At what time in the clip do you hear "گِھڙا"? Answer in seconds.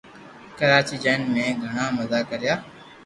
1.63-1.85